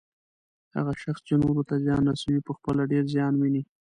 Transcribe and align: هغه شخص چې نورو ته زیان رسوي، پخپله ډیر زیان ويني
هغه 0.75 0.93
شخص 1.03 1.21
چې 1.27 1.33
نورو 1.43 1.63
ته 1.69 1.75
زیان 1.85 2.03
رسوي، 2.11 2.39
پخپله 2.47 2.83
ډیر 2.91 3.03
زیان 3.13 3.33
ويني 3.37 3.63